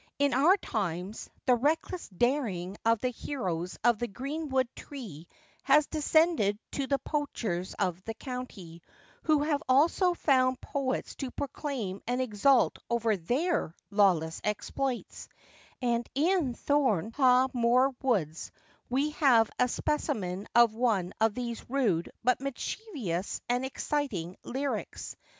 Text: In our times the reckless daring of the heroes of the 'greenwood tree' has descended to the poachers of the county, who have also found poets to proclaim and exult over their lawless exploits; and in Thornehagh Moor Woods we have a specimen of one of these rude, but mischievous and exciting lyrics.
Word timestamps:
In 0.17 0.33
our 0.33 0.57
times 0.57 1.29
the 1.45 1.53
reckless 1.53 2.09
daring 2.09 2.75
of 2.83 3.01
the 3.01 3.11
heroes 3.11 3.77
of 3.83 3.99
the 3.99 4.07
'greenwood 4.07 4.67
tree' 4.75 5.27
has 5.61 5.85
descended 5.85 6.57
to 6.71 6.87
the 6.87 6.97
poachers 6.97 7.75
of 7.75 8.03
the 8.05 8.15
county, 8.15 8.81
who 9.25 9.43
have 9.43 9.61
also 9.69 10.15
found 10.15 10.59
poets 10.59 11.13
to 11.17 11.29
proclaim 11.29 12.01
and 12.07 12.19
exult 12.19 12.79
over 12.89 13.15
their 13.15 13.75
lawless 13.91 14.41
exploits; 14.43 15.29
and 15.83 16.09
in 16.15 16.55
Thornehagh 16.55 17.53
Moor 17.53 17.93
Woods 18.01 18.51
we 18.89 19.11
have 19.11 19.51
a 19.59 19.67
specimen 19.67 20.47
of 20.55 20.73
one 20.73 21.13
of 21.21 21.35
these 21.35 21.63
rude, 21.69 22.11
but 22.23 22.41
mischievous 22.41 23.39
and 23.47 23.63
exciting 23.63 24.35
lyrics. 24.43 25.15